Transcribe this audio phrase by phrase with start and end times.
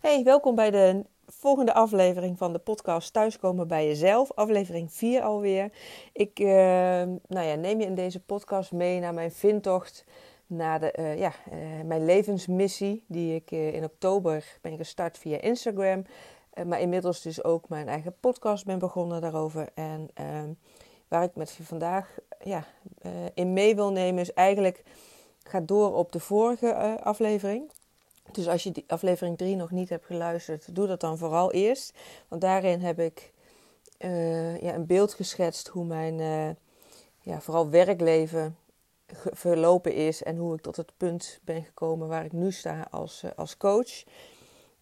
[0.00, 4.32] Hey, welkom bij de volgende aflevering van de podcast Thuiskomen bij Jezelf.
[4.32, 5.70] Aflevering 4 alweer.
[6.12, 6.48] Ik uh,
[7.26, 10.04] nou ja, neem je in deze podcast mee naar mijn vindtocht
[10.46, 13.04] naar de, uh, ja, uh, mijn levensmissie.
[13.06, 16.04] Die ik in oktober ben gestart via Instagram.
[16.66, 19.68] maar inmiddels dus ook mijn eigen podcast ben begonnen daarover.
[19.74, 20.52] En ehm,
[21.08, 22.64] waar ik met je vandaag ja,
[23.34, 24.82] in mee wil nemen is eigenlijk...
[25.48, 27.70] Gaat door op de vorige aflevering.
[28.32, 31.98] Dus als je die aflevering 3 nog niet hebt geluisterd, doe dat dan vooral eerst.
[32.28, 33.32] Want daarin heb ik
[33.98, 36.48] uh, ja, een beeld geschetst hoe mijn uh,
[37.20, 38.56] ja, vooral werkleven
[39.12, 43.22] verlopen is en hoe ik tot het punt ben gekomen waar ik nu sta als,
[43.24, 44.04] uh, als coach.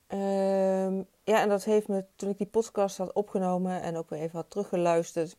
[0.07, 4.21] Ehm, ja, en dat heeft me toen ik die podcast had opgenomen en ook weer
[4.21, 5.37] even had teruggeluisterd,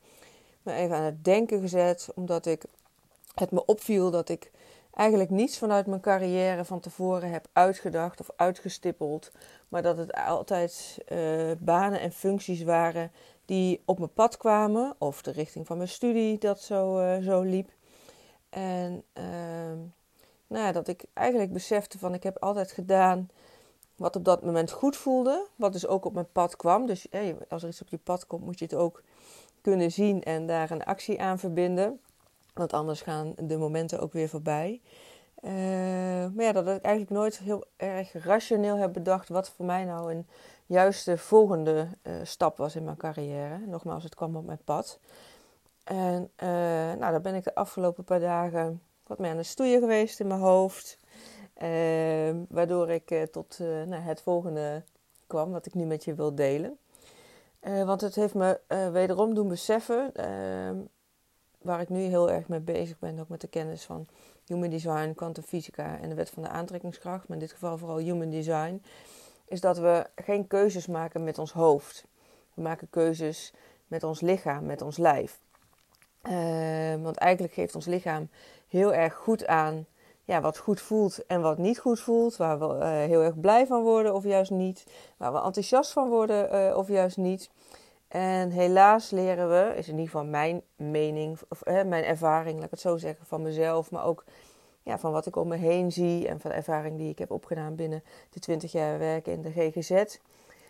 [0.62, 2.64] me even aan het denken gezet, omdat ik
[3.36, 4.52] het me opviel dat ik
[4.96, 9.32] eigenlijk niets vanuit mijn carrière van tevoren heb uitgedacht of uitgestippeld.
[9.70, 13.12] Maar dat het altijd uh, banen en functies waren
[13.46, 14.96] die op mijn pad kwamen.
[14.98, 17.70] Of de richting van mijn studie dat zo, uh, zo liep.
[18.50, 19.24] En uh,
[20.48, 23.30] nou ja, dat ik eigenlijk besefte van ik heb altijd gedaan
[23.96, 25.48] wat op dat moment goed voelde.
[25.56, 26.86] Wat dus ook op mijn pad kwam.
[26.86, 27.08] Dus
[27.50, 29.04] als er iets op je pad komt moet je het ook
[29.62, 32.00] kunnen zien en daar een actie aan verbinden.
[32.56, 34.82] Want anders gaan de momenten ook weer voorbij.
[35.42, 35.52] Uh,
[36.34, 40.14] maar ja, dat ik eigenlijk nooit heel erg rationeel heb bedacht wat voor mij nou
[40.14, 40.28] een
[40.66, 43.60] juiste volgende uh, stap was in mijn carrière.
[43.66, 45.00] Nogmaals, het kwam op mijn pad.
[45.84, 46.50] En uh,
[47.00, 50.28] nou, daar ben ik de afgelopen paar dagen wat meer aan het stoeien geweest in
[50.28, 50.98] mijn hoofd.
[52.50, 54.84] waardoor ik tot nou, het volgende
[55.28, 56.78] kwam, wat ik nu met je wil delen.
[57.86, 58.60] want het heeft me
[58.92, 60.12] wederom doen beseffen
[61.66, 64.08] waar ik nu heel erg mee bezig ben, ook met de kennis van
[64.46, 68.30] human design, kwantumfysica en de wet van de aantrekkingskracht, maar in dit geval vooral human
[68.30, 68.84] design,
[69.48, 72.06] is dat we geen keuzes maken met ons hoofd.
[72.54, 73.54] We maken keuzes
[73.88, 75.40] met ons lichaam, met ons lijf.
[76.24, 78.30] Uh, want eigenlijk geeft ons lichaam
[78.68, 79.86] heel erg goed aan
[80.24, 82.38] ja, wat goed voelt en wat niet goed voelt.
[82.38, 84.86] Waar we uh, heel erg blij van worden of juist niet.
[85.18, 87.50] Waar we enthousiast van worden uh, of juist niet.
[88.08, 92.72] En helaas leren we, is in ieder geval mijn mening, of mijn ervaring, laat ik
[92.72, 94.24] het zo zeggen, van mezelf, maar ook
[94.84, 97.32] ja, van wat ik om me heen zie en van de ervaring die ik heb
[97.32, 100.18] opgedaan binnen de 20 jaar werken in de GGZ,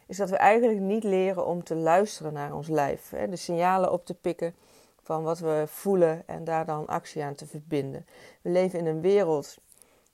[0.07, 3.09] is dat we eigenlijk niet leren om te luisteren naar ons lijf.
[3.09, 4.56] Hè, de signalen op te pikken
[5.03, 8.06] van wat we voelen en daar dan actie aan te verbinden.
[8.41, 9.57] We leven in een wereld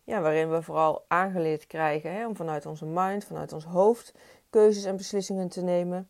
[0.03, 4.13] ja, waarin we vooral aangeleerd krijgen hè, om vanuit onze mind, vanuit ons hoofd,
[4.49, 6.09] keuzes en beslissingen te nemen.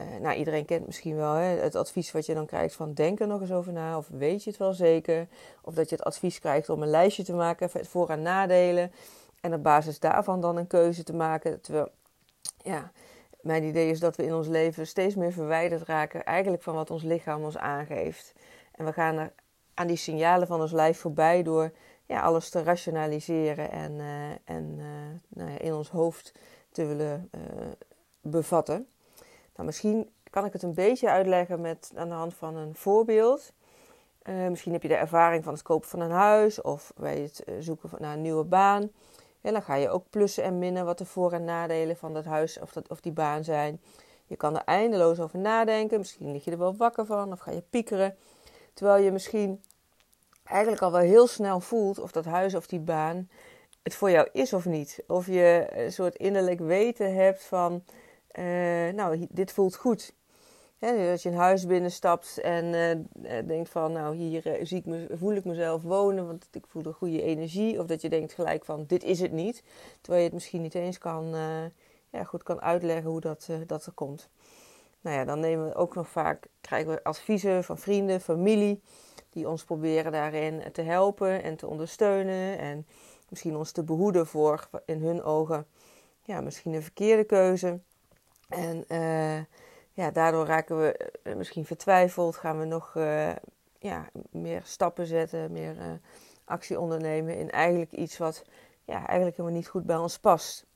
[0.00, 3.20] Uh, nou, iedereen kent misschien wel hè, het advies wat je dan krijgt van denk
[3.20, 3.96] er nog eens over na.
[3.96, 5.28] Of weet je het wel zeker.
[5.62, 8.92] Of dat je het advies krijgt om een lijstje te maken, voor- en nadelen.
[9.40, 11.60] En op basis daarvan dan een keuze te maken.
[11.60, 11.88] Terwijl,
[12.62, 12.92] ja,
[13.40, 16.90] mijn idee is dat we in ons leven steeds meer verwijderd raken eigenlijk van wat
[16.90, 18.32] ons lichaam ons aangeeft.
[18.72, 19.32] En we gaan er
[19.74, 21.72] aan die signalen van ons lijf voorbij door
[22.06, 24.84] ja, alles te rationaliseren en, uh, en uh,
[25.28, 26.32] nou ja, in ons hoofd
[26.70, 27.30] te willen
[28.20, 28.88] bevatten.
[29.56, 33.52] Nou, misschien kan ik het een beetje uitleggen met, aan de hand van een voorbeeld.
[34.28, 37.42] Uh, misschien heb je de ervaring van het kopen van een huis of bij het
[37.46, 38.90] uh, zoeken naar een nieuwe baan.
[39.40, 42.24] En dan ga je ook plussen en minnen wat de voor- en nadelen van dat
[42.24, 43.80] huis of, dat, of die baan zijn.
[44.26, 45.98] Je kan er eindeloos over nadenken.
[45.98, 48.16] Misschien lig je er wel wakker van of ga je piekeren.
[48.74, 49.62] Terwijl je misschien
[50.44, 53.28] eigenlijk al wel heel snel voelt of dat huis of die baan
[53.82, 55.02] het voor jou is of niet.
[55.06, 57.84] Of je een soort innerlijk weten hebt van
[58.38, 60.14] uh, nou, dit voelt goed.
[60.80, 65.34] als je een huis binnenstapt en uh, denkt van, nou, hier zie ik me, voel
[65.34, 67.80] ik mezelf wonen, want ik voel een goede energie.
[67.80, 69.62] Of dat je denkt gelijk van, dit is het niet.
[70.00, 71.34] Terwijl je het misschien niet eens kan,
[72.10, 74.28] ja, goed kan uitleggen hoe dat, dat er komt.
[75.00, 78.80] Nou ja, dan nemen we ook nog vaak, krijgen we adviezen van vrienden, familie,
[79.30, 82.58] die ons proberen daarin te helpen en te ondersteunen.
[82.58, 82.86] En
[83.28, 85.66] misschien ons te behoeden voor, in hun ogen,
[86.22, 87.80] ja, misschien een verkeerde keuze.
[88.48, 89.38] En uh,
[89.92, 93.30] ja, daardoor raken we uh, misschien vertwijfeld, gaan we nog uh,
[93.78, 96.00] ja, meer stappen zetten, meer
[96.44, 98.44] actie ondernemen in eigenlijk iets wat
[98.84, 100.66] ja, eigenlijk helemaal niet goed bij ons past.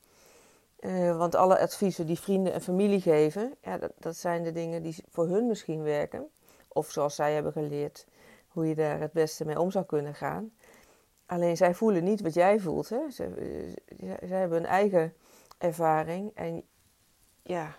[1.17, 4.95] want alle adviezen die vrienden en familie geven, ja, dat, dat zijn de dingen die
[5.09, 6.29] voor hun misschien werken.
[6.67, 8.05] Of zoals zij hebben geleerd,
[8.47, 10.51] hoe je daar het beste mee om zou kunnen gaan.
[11.25, 12.89] Alleen zij voelen niet wat jij voelt.
[12.89, 12.99] Hè?
[13.09, 15.13] Zij hebben een eigen
[15.57, 16.63] ervaring en
[17.43, 17.75] ja,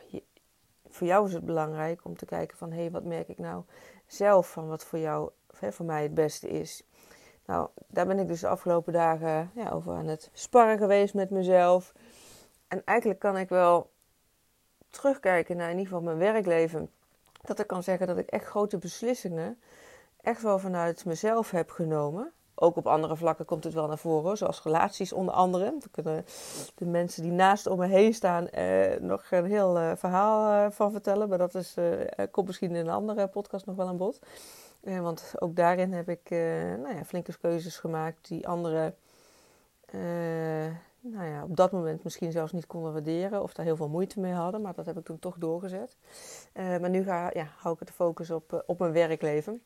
[0.88, 3.64] voor jou is het belangrijk om te kijken van hé, hey, wat merk ik nou
[4.06, 6.82] zelf van wat voor jou, voor mij het beste is.
[7.47, 11.31] Nou, daar ben ik dus de afgelopen dagen ja, over aan het sparren geweest met
[11.31, 11.93] mezelf.
[12.69, 13.91] en eigenlijk kan ik wel
[14.91, 16.91] terugkijken naar in ieder geval mijn werkleven.
[17.43, 19.61] Dat ik kan zeggen dat ik echt grote beslissingen
[20.20, 22.32] echt wel vanuit mezelf heb genomen.
[22.54, 25.64] Ook op andere vlakken komt het wel naar voren, zoals relaties onder andere.
[25.64, 26.25] Daar kunnen
[26.75, 30.70] de mensen die naast om me heen staan eh, nog een heel eh, verhaal eh,
[30.70, 31.28] van vertellen.
[31.28, 34.19] Maar dat is, eh, komt misschien in een andere podcast nog wel aan bod.
[34.81, 38.94] Want ook daarin heb ik nou ja, flinke keuzes gemaakt die anderen
[41.00, 43.43] nou ja, op dat moment misschien zelfs niet konden waarderen.
[43.43, 44.60] Of daar heel veel moeite mee hadden.
[44.60, 45.96] Maar dat heb ik toen toch doorgezet.
[46.55, 49.62] maar nu ga, ja, hou ik de focus op, op mijn werkleven.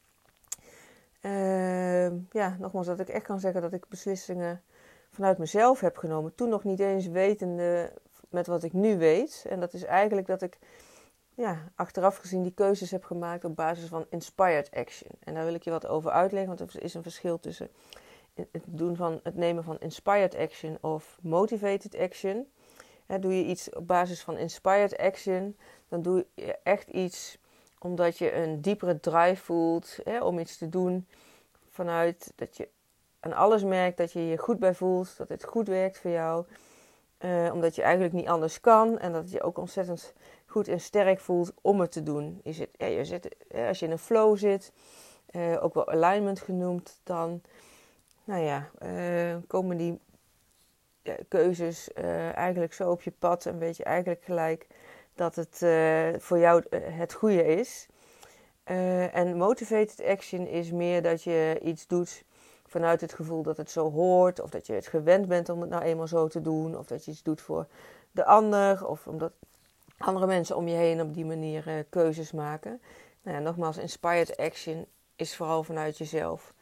[1.27, 4.63] Uh, ja, nogmaals, dat ik echt kan zeggen dat ik beslissingen
[5.11, 6.35] vanuit mezelf heb genomen.
[6.35, 7.93] Toen nog niet eens wetende
[8.31, 9.45] met wat ik nu weet.
[9.49, 10.59] En dat is eigenlijk dat ik
[11.35, 15.11] ja, achteraf gezien die keuzes heb gemaakt op basis van inspired action.
[15.21, 17.69] En daar wil ik je wat over uitleggen, want er is een verschil tussen
[18.35, 22.47] het, doen van, het nemen van inspired action of motivated action.
[23.21, 25.57] doe je iets op basis van inspired action,
[25.89, 27.39] dan doe je echt iets
[27.87, 31.07] omdat je een diepere drive voelt hè, om iets te doen.
[31.71, 32.69] Vanuit dat je
[33.21, 35.17] aan alles merkt dat je je goed bij voelt.
[35.17, 36.45] Dat het goed werkt voor jou.
[37.19, 38.99] Uh, omdat je eigenlijk niet anders kan.
[38.99, 40.15] En dat je ook ontzettend
[40.47, 42.41] goed en sterk voelt om het te doen.
[42.43, 43.37] Je zit, ja, je zit,
[43.69, 44.73] als je in een flow zit,
[45.31, 47.43] uh, ook wel alignment genoemd, dan
[48.25, 50.01] nou ja, uh, komen die
[51.29, 51.93] keuzes
[52.33, 53.47] eigenlijk zo op je pad.
[53.47, 54.67] En weet je eigenlijk gelijk
[55.17, 57.87] dat het uh, voor jou eh, het goede is.
[58.71, 62.25] Uh, en motivated action is meer dat je iets doet
[62.67, 65.71] vanuit het gevoel dat het zo hoort, of dat je het gewend bent om het
[65.71, 67.67] nou eenmaal zo te doen, of dat je iets doet voor
[68.11, 69.33] de ander, of omdat
[69.99, 72.81] andere mensen om je heen op die manier keuzes maken.
[73.23, 74.87] Nou ja, nogmaals, inspired action
[75.17, 76.55] is vooral vanuit jezelf.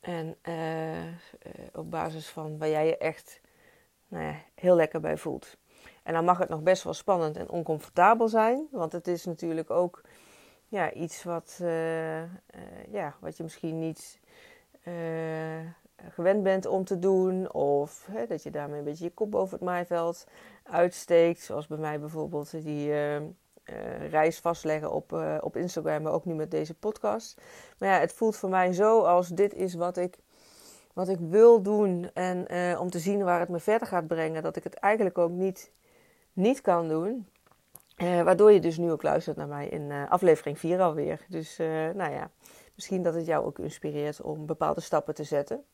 [0.00, 0.36] En
[1.72, 3.40] op basis van waar jij je echt
[4.08, 5.56] nou ja, heel lekker bij voelt.
[6.02, 8.66] En dan mag het nog best wel spannend en oncomfortabel zijn.
[8.70, 10.00] Want het is natuurlijk ook
[10.68, 12.28] ja, iets wat, uh, uh,
[12.90, 14.20] ja, wat je misschien niet
[14.84, 14.94] uh,
[16.10, 17.52] gewend bent om te doen.
[17.52, 20.26] Of hè, dat je daarmee een beetje je kop boven het maaiveld
[20.62, 21.40] uitsteekt.
[21.40, 22.92] Zoals bij mij bijvoorbeeld die
[24.10, 26.02] reis vastleggen op, op Instagram.
[26.02, 27.40] Maar ook nu met deze podcast.
[27.78, 30.18] Maar ja, het voelt voor mij zo als dit is wat ik
[30.92, 34.56] wat ik wil doen en om te zien waar het me verder gaat brengen, dat
[34.56, 35.72] ik het eigenlijk ook niet
[36.32, 37.26] niet kan doen.
[37.96, 41.20] Uh, waardoor je dus nu ook luistert naar mij in uh, aflevering 4 alweer.
[41.28, 42.30] Dus uh, nou ja,
[42.74, 45.64] misschien dat het jou ook inspireert om bepaalde stappen te zetten.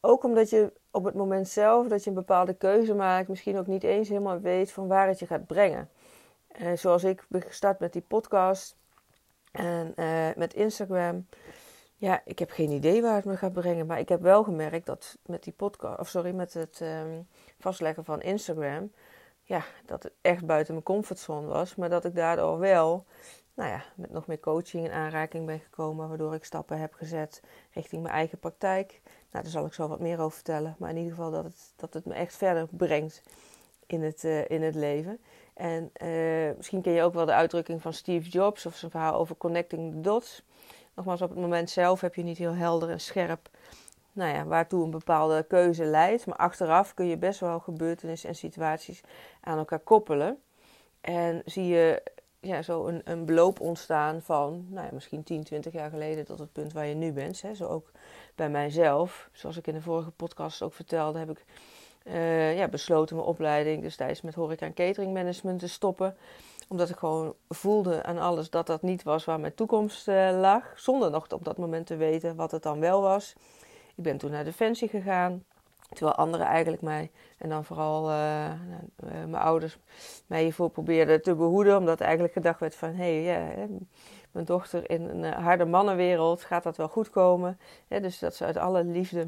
[0.00, 3.66] Ook omdat je op het moment zelf dat je een bepaalde keuze maakt, misschien ook
[3.66, 5.88] niet eens helemaal weet van waar het je gaat brengen.
[6.74, 8.76] zoals ik ben gestart met die podcast
[9.52, 9.94] en
[10.36, 11.26] met Instagram.
[11.96, 13.86] Ja, ik heb geen idee waar het me gaat brengen.
[13.86, 17.28] Maar ik heb wel gemerkt dat met die podcast, of sorry, met het um,
[17.58, 18.90] vastleggen van Instagram
[19.50, 21.74] ja, dat het echt buiten mijn comfortzone was.
[21.74, 23.06] Maar dat ik daardoor wel
[23.54, 26.08] nou ja, met nog meer coaching in aanraking ben gekomen.
[26.08, 27.42] Waardoor ik stappen heb gezet
[27.72, 29.00] richting mijn eigen praktijk.
[29.04, 30.76] Nou, daar zal ik zo wat meer over vertellen.
[30.78, 33.22] Maar in ieder geval dat het, dat het me echt verder brengt
[33.86, 35.20] in het, uh, in het leven.
[35.54, 39.14] En uh, misschien ken je ook wel de uitdrukking van Steve Jobs of zijn verhaal
[39.14, 40.42] over connecting the dots.
[40.94, 43.50] Nogmaals, op het moment zelf heb je niet heel helder en scherp
[44.12, 46.26] nou ja, waartoe een bepaalde keuze leidt.
[46.26, 49.00] Maar achteraf kun je best wel gebeurtenissen en situaties
[49.40, 50.38] aan elkaar koppelen.
[51.00, 52.02] En zie je
[52.40, 56.38] ja, zo een, een beloop ontstaan van nou ja, misschien 10, 20 jaar geleden tot
[56.38, 57.42] het punt waar je nu bent.
[57.42, 57.54] Hè.
[57.54, 57.90] Zo ook
[58.34, 59.28] bij mijzelf.
[59.32, 61.44] Zoals ik in de vorige podcast ook vertelde, heb ik
[62.04, 66.16] uh, ja, besloten mijn opleiding destijds met horeca en catering management te stoppen.
[66.68, 70.72] Omdat ik gewoon voelde aan alles dat dat niet was waar mijn toekomst uh, lag.
[70.76, 73.34] Zonder nog op dat moment te weten wat het dan wel was.
[74.00, 75.44] Ik ben toen naar Defensie gegaan.
[75.88, 78.50] Terwijl anderen eigenlijk mij, en dan vooral uh, uh,
[79.10, 79.78] mijn ouders,
[80.26, 81.76] mij hiervoor probeerden te behoeden.
[81.76, 83.66] Omdat eigenlijk gedacht werd van, hé, hey, ja,
[84.30, 87.58] mijn dochter in een eh, harde mannenwereld, gaat dat wel goed komen?
[87.88, 89.26] dus dat ze uit alle liefde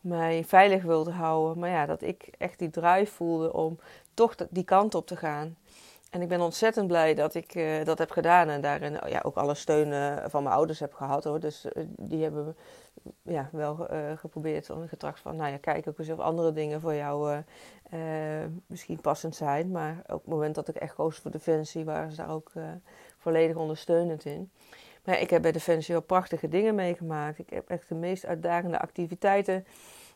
[0.00, 1.58] mij veilig wilde houden.
[1.58, 3.78] Maar ja, dat ik echt die drive voelde om
[4.14, 5.56] toch die kant op te gaan.
[6.12, 9.36] En ik ben ontzettend blij dat ik uh, dat heb gedaan en daarin ja, ook
[9.36, 11.40] alle steun uh, van mijn ouders heb gehad hoor.
[11.40, 12.56] Dus uh, die hebben
[13.22, 16.94] ja, wel geprobeerd om getracht van, nou ja, kijk ook eens of andere dingen voor
[16.94, 17.42] jou
[18.66, 19.70] misschien passend zijn.
[19.70, 22.52] Maar op het moment dat ik echt koos voor Defensie waren ze daar ook
[23.18, 24.50] volledig ondersteunend in.
[25.04, 27.38] Maar ik heb bij Defensie wel prachtige dingen meegemaakt.
[27.38, 29.66] Ik heb echt de meest uitdagende activiteiten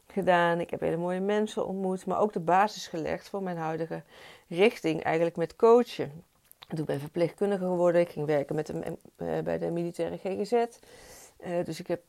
[0.06, 0.60] gedaan.
[0.60, 4.02] Ik heb hele mooie mensen ontmoet, maar ook de basis gelegd voor mijn huidige
[4.48, 6.24] richting, eigenlijk met coachen.
[6.74, 8.00] Toen ben verpleegkundige geworden.
[8.00, 10.52] Ik ging werken met de, uh, bij de militaire GGZ.
[10.52, 12.02] Uh, dus ik heb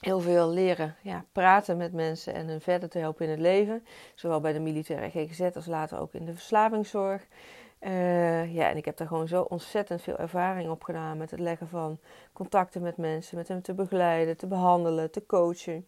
[0.00, 3.84] heel veel leren ja, praten met mensen en hun verder te helpen in het leven.
[4.14, 7.26] Zowel bij de militaire GGZ als later ook in de verslavingszorg.
[7.80, 11.40] Uh, ja, en ik heb daar gewoon zo ontzettend veel ervaring op gedaan met het
[11.40, 11.98] leggen van
[12.32, 15.86] contacten met mensen, met hen te begeleiden, te behandelen, te coachen.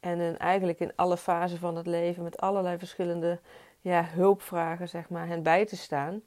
[0.00, 3.38] En eigenlijk in alle fasen van het leven met allerlei verschillende
[3.82, 6.22] ja, hulpvragen, zeg maar, hen bij te staan.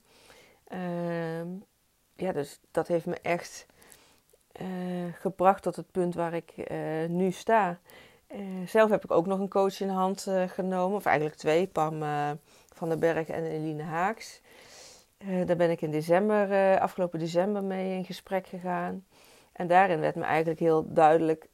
[0.73, 1.41] Uh,
[2.15, 3.65] ja, dus dat heeft me echt
[4.61, 4.67] uh,
[5.13, 7.79] gebracht tot het punt waar ik uh, nu sta.
[8.31, 11.67] Uh, zelf heb ik ook nog een coach in de hand genomen, of eigenlijk twee,
[11.67, 11.99] Pam
[12.73, 14.41] van den Berg en Eline Haaks.
[15.45, 19.05] daar ben ik in december, afgelopen december mee in gesprek gegaan.
[19.51, 21.47] En daarin werd me eigenlijk heel duidelijk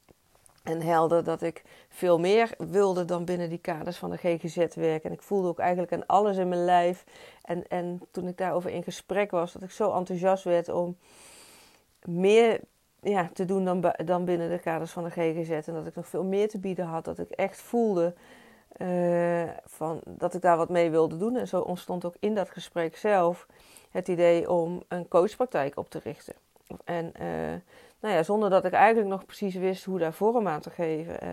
[0.64, 5.10] en helder dat ik veel meer wilde dan binnen die kaders van de GGZ werken.
[5.10, 7.04] En ik voelde ook eigenlijk aan alles in mijn lijf.
[7.42, 10.98] En, en toen ik daarover in gesprek was, dat ik zo enthousiast werd om
[12.04, 12.60] meer
[13.02, 15.50] ja, te doen dan, dan binnen de kaders van de GGZ.
[15.50, 17.06] En dat ik nog veel meer te bieden had.
[17.06, 18.14] Dat ik echt voelde
[18.78, 21.36] uh, van, dat ik daar wat mee wilde doen.
[21.36, 23.48] En zo ontstond ook in dat gesprek zelf
[23.90, 26.34] het idee om een coachpraktijk op te richten.
[26.84, 27.54] En uh,
[28.02, 31.24] nou ja, zonder dat ik eigenlijk nog precies wist hoe daar vorm aan te geven.
[31.24, 31.30] Uh,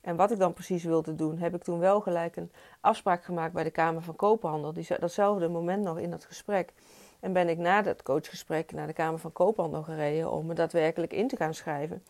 [0.00, 3.52] en wat ik dan precies wilde doen, heb ik toen wel gelijk een afspraak gemaakt
[3.52, 4.72] bij de Kamer van Koophandel.
[4.72, 6.72] Die, datzelfde moment nog in dat gesprek.
[7.20, 11.12] En ben ik na dat coachgesprek naar de Kamer van Koophandel gereden om me daadwerkelijk
[11.12, 12.02] in te gaan schrijven.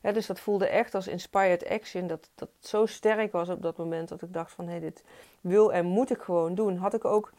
[0.00, 2.06] dus dat voelde echt als inspired action.
[2.06, 5.04] Dat dat zo sterk was op dat moment dat ik dacht van hé, hey, dit
[5.40, 6.76] wil en moet ik gewoon doen.
[6.76, 7.32] Had ik ook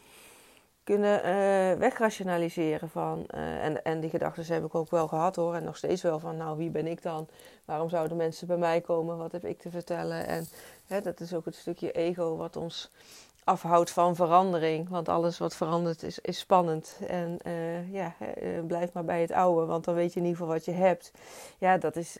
[0.90, 3.26] kunnen uh, wegrationaliseren van.
[3.36, 5.56] Uh, en, en die gedachten heb ik ook wel gehad hoor.
[5.56, 7.28] En nog steeds wel van nou wie ben ik dan?
[7.66, 9.18] Waarom zouden mensen bij mij komen?
[9.18, 10.28] Wat heb ik te vertellen?
[10.28, 10.48] En
[10.88, 12.92] hè, dat is ook het stukje ego wat ons
[13.44, 14.90] afhoudt van verandering.
[14.90, 17.00] Want alles wat verandert is, is spannend.
[17.08, 18.16] En uh, ja,
[18.68, 21.12] blijf maar bij het oude, want dan weet je in ieder geval wat je hebt.
[21.58, 22.18] Ja, dat is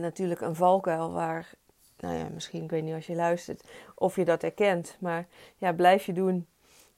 [0.00, 1.50] natuurlijk een valkuil waar,
[1.98, 3.62] nou ja, misschien, ik weet niet als je luistert,
[3.94, 4.96] of je dat herkent.
[5.00, 6.46] Maar ja, blijf je doen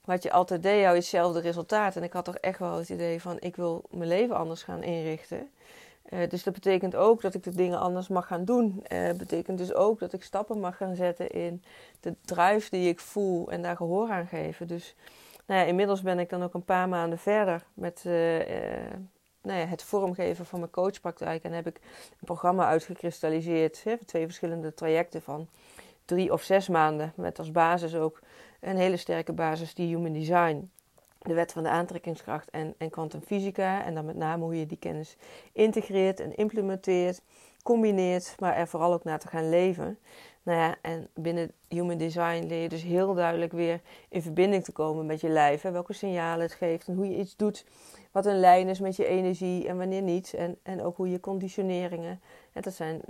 [0.05, 1.97] wat je altijd deed, jou hetzelfde resultaat.
[1.97, 4.83] En ik had toch echt wel het idee van, ik wil mijn leven anders gaan
[4.83, 5.51] inrichten.
[6.11, 8.85] Uh, dus dat betekent ook dat ik de dingen anders mag gaan doen.
[8.93, 11.63] Uh, betekent dus ook dat ik stappen mag gaan zetten in
[12.01, 14.67] de drive die ik voel en daar gehoor aan geven.
[14.67, 14.95] Dus
[15.47, 18.13] nou ja, inmiddels ben ik dan ook een paar maanden verder met uh,
[19.43, 21.43] nou ja, het vormgeven van mijn coachpraktijk.
[21.43, 21.81] En heb ik
[22.11, 23.85] een programma uitgekristalliseerd.
[23.85, 25.49] Hè, twee verschillende trajecten van
[26.05, 27.13] drie of zes maanden.
[27.17, 28.21] Met als basis ook
[28.61, 30.71] een hele sterke basis die Human Design
[31.21, 33.85] de wet van de aantrekkingskracht en, en kwantumfysica.
[33.85, 35.17] En dan met name hoe je die kennis
[35.53, 37.23] integreert en implementeert,
[37.63, 39.99] combineert, maar er vooral ook naar te gaan leven.
[40.43, 44.73] Nou ja, en binnen Human Design leer je dus heel duidelijk weer in verbinding te
[44.73, 45.63] komen met je lijf.
[45.63, 47.65] Hè, welke signalen het geeft en hoe je iets doet.
[48.11, 50.35] Wat een lijn is met je energie en wanneer niet.
[50.35, 52.21] En, en ook hoe je conditioneringen.
[52.53, 53.01] En dat zijn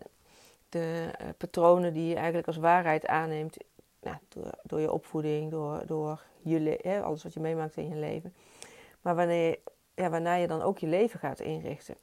[0.69, 3.57] de uh, patronen die je eigenlijk als waarheid aanneemt.
[4.00, 7.97] Nou, door, door je opvoeding, door, door je hè, alles wat je meemaakt in je
[7.97, 8.35] leven.
[9.00, 9.59] Maar wanneer,
[9.95, 11.97] ja, waarna je dan ook je leven gaat inrichten.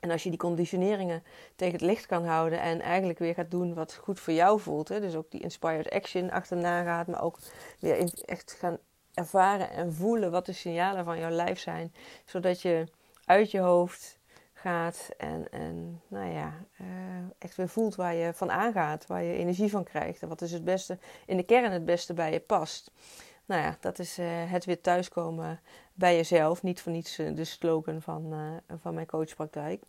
[0.00, 1.22] En als je die conditioneringen
[1.56, 4.88] tegen het licht kan houden en eigenlijk weer gaat doen wat goed voor jou voelt.
[4.88, 7.38] Hè, dus ook die inspired action achterna gaat, maar ook
[7.80, 8.78] weer echt gaan
[9.14, 11.94] ervaren en voelen wat de signalen van jouw lijf zijn.
[12.24, 12.86] Zodat je
[13.24, 14.18] uit je hoofd
[14.62, 16.86] gaat en, en nou ja, uh,
[17.38, 20.22] echt weer voelt waar je van aangaat, waar je energie van krijgt.
[20.22, 22.90] En wat is het beste, in de kern het beste bij je past.
[23.44, 25.60] Nou ja, dat is uh, het weer thuiskomen
[25.94, 26.62] bij jezelf.
[26.62, 28.34] Niet voor niets uh, de slogan van,
[28.80, 29.82] van mijn coachpraktijk.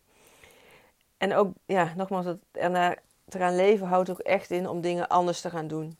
[1.16, 5.08] En ook, ja, nogmaals, het ernaar te gaan leven houdt ook echt in om dingen
[5.08, 5.96] anders te gaan doen.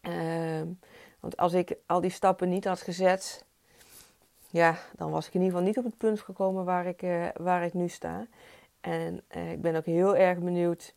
[0.00, 0.66] Ehm,
[1.20, 3.44] want als ik al die stappen niet had gezet,
[4.50, 7.04] ja, dan was ik in ieder geval niet op het punt gekomen waar ik,
[7.36, 8.26] waar ik nu sta.
[8.80, 10.94] En ik ben ook heel erg benieuwd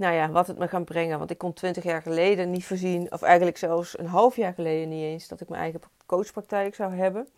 [0.00, 1.18] nou ja, wat het me gaat brengen.
[1.18, 4.88] Want ik kon twintig jaar geleden niet voorzien, of eigenlijk zelfs een half jaar geleden
[4.88, 7.28] niet eens, dat ik mijn eigen coachpraktijk zou hebben.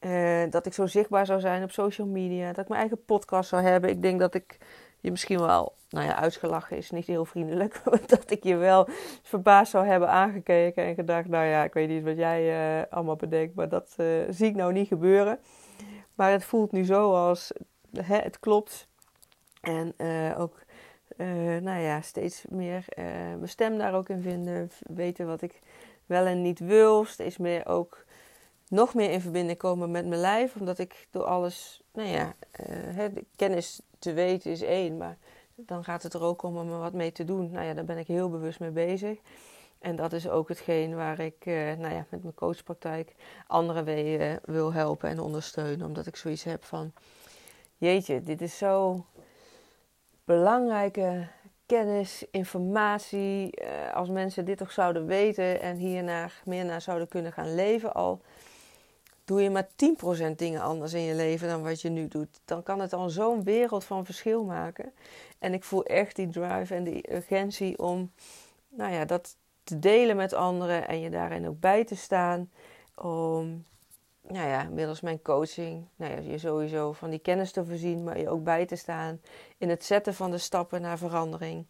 [0.00, 2.52] Uh, dat ik zo zichtbaar zou zijn op social media.
[2.52, 3.90] Dat ik mijn eigen podcast zou hebben.
[3.90, 4.58] Ik denk dat ik
[5.00, 7.82] je misschien wel, nou ja, uitgelachen is niet heel vriendelijk.
[8.06, 8.88] dat ik je wel
[9.22, 13.16] verbaasd zou hebben aangekeken en gedacht, nou ja, ik weet niet wat jij uh, allemaal
[13.16, 15.38] bedenkt, maar dat uh, zie ik nou niet gebeuren.
[16.14, 17.52] Maar het voelt nu zo als,
[18.00, 18.88] hè, het klopt.
[19.60, 19.94] En
[20.36, 20.58] ook
[21.16, 21.26] uh,
[21.56, 24.70] nou ja, steeds meer mijn stem daar ook in vinden.
[24.80, 25.60] Weten wat ik
[26.06, 27.04] wel en niet wil.
[27.04, 28.04] Steeds meer ook
[28.68, 30.54] nog meer in verbinding komen met mijn lijf.
[30.56, 32.34] Omdat ik door alles, nou ja,
[32.68, 33.04] uh,
[33.36, 34.96] kennis te weten is één.
[34.96, 35.16] Maar
[35.54, 37.50] dan gaat het er ook om om er wat mee te doen.
[37.50, 39.18] Nou ja, daar ben ik heel bewust mee bezig.
[39.78, 43.14] En dat is ook hetgeen waar ik nou ja, met mijn coachpraktijk
[43.46, 45.86] anderen mee wil helpen en ondersteunen.
[45.86, 46.92] Omdat ik zoiets heb van,
[47.76, 49.04] jeetje, dit is zo
[50.24, 51.28] belangrijke
[51.66, 53.62] kennis, informatie.
[53.94, 58.20] als mensen dit toch zouden weten en hierna meer naar zouden kunnen gaan leven, al
[59.30, 59.68] doe je maar
[60.32, 63.08] 10% dingen anders in je leven dan wat je nu doet, dan kan het al
[63.08, 64.92] zo'n wereld van verschil maken.
[65.38, 68.12] En ik voel echt die drive en die urgentie om
[68.68, 72.50] nou ja, dat te delen met anderen en je daarin ook bij te staan.
[72.94, 73.64] Om,
[74.22, 78.18] nou ja, middels mijn coaching, nou ja, je sowieso van die kennis te voorzien, maar
[78.18, 79.20] je ook bij te staan
[79.58, 81.66] in het zetten van de stappen naar verandering.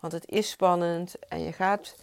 [0.00, 1.96] Want het is spannend en je gaat,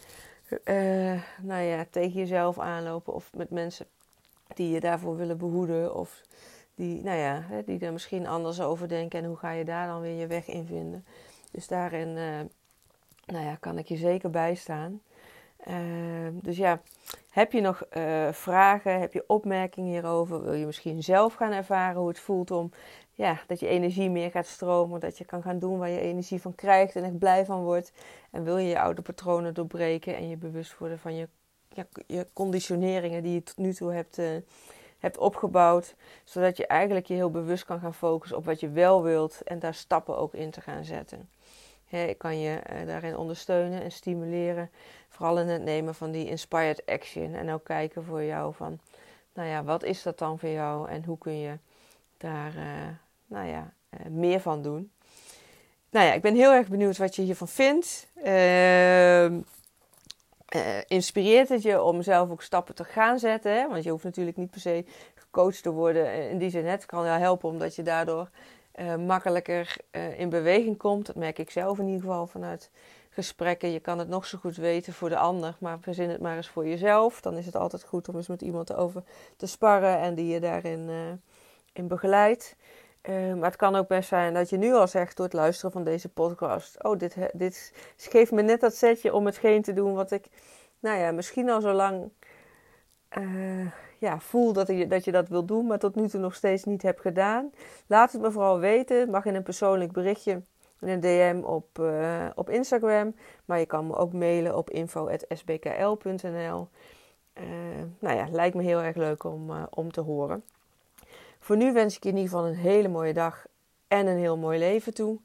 [0.64, 3.86] uh, nou ja, tegen jezelf aanlopen of met mensen
[4.56, 6.22] die je daarvoor willen behoeden of
[6.74, 10.00] die, nou ja, die er misschien anders over denken en hoe ga je daar dan
[10.00, 11.04] weer je weg in vinden.
[11.50, 12.40] Dus daarin, uh,
[13.26, 15.00] nou ja, kan ik je zeker bijstaan.
[15.68, 15.74] Uh,
[16.32, 16.80] dus ja,
[17.30, 20.42] heb je nog uh, vragen, heb je opmerkingen hierover?
[20.42, 22.70] Wil je misschien zelf gaan ervaren hoe het voelt om
[23.14, 26.40] ja, dat je energie meer gaat stromen, dat je kan gaan doen waar je energie
[26.40, 27.92] van krijgt en echt blij van wordt?
[28.30, 31.28] En wil je je oude patronen doorbreken en je bewust worden van je
[32.06, 34.26] je, conditioneringen die je tot nu toe hebt, uh,
[34.98, 35.94] hebt opgebouwd.
[36.24, 39.58] Zodat je eigenlijk je heel bewust kan gaan focussen op wat je wel wilt en
[39.58, 41.28] daar stappen ook in te gaan zetten.
[41.88, 44.70] ik kan je uh, daarin ondersteunen en stimuleren.
[45.08, 47.34] Vooral in het nemen van die inspired action.
[47.34, 48.80] En ook kijken voor jou van,
[49.32, 51.58] nou ja, wat is dat dan voor jou en hoe kun je
[52.16, 52.88] daar, uh,
[53.26, 53.72] nou ja,
[54.08, 54.90] meer van doen.
[55.90, 58.06] Nou ja, ik ben heel erg benieuwd wat je hiervan vindt.
[58.16, 58.24] Uh,
[60.56, 63.52] uh, inspireert het je om zelf ook stappen te gaan zetten.
[63.52, 63.68] Hè?
[63.68, 66.28] Want je hoeft natuurlijk niet per se gecoacht te worden.
[66.30, 68.30] In die zin, het kan jou helpen omdat je daardoor
[68.74, 69.76] uh, makkelijker
[70.16, 71.06] in beweging komt.
[71.06, 72.70] Dat merk ik zelf in ieder geval vanuit
[73.10, 73.70] gesprekken.
[73.70, 76.48] Je kan het nog zo goed weten voor de ander, maar verzin het maar eens
[76.48, 77.20] voor jezelf.
[77.20, 79.02] Dan is het altijd goed om eens met iemand over
[79.36, 80.90] te sparren en die je daarin
[81.72, 82.56] in begeleidt.
[83.08, 85.72] Uh, maar het kan ook best zijn dat je nu al zegt door het luisteren
[85.72, 89.94] van deze podcast: Oh, dit, dit geeft me net dat setje om hetgeen te doen
[89.94, 90.26] wat ik,
[90.78, 92.10] nou ja, misschien al zo lang
[93.18, 96.34] uh, ja, voel dat, je, dat je dat wil doen, maar tot nu toe nog
[96.34, 97.50] steeds niet heb gedaan.
[97.86, 99.10] Laat het me vooral weten.
[99.10, 100.42] mag in een persoonlijk berichtje,
[100.80, 103.14] in een DM op, uh, op Instagram.
[103.44, 106.68] Maar je kan me ook mailen op info.sbkl.nl.
[107.98, 110.44] nou ja, lijkt me heel erg leuk om, om te horen.
[111.40, 113.46] Voor nu wens ik je in ieder geval een hele mooie dag
[113.88, 115.20] en een heel mooi leven toe.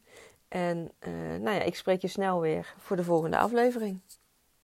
[0.47, 3.99] En uh, nou ja, ik spreek je snel weer voor de volgende aflevering.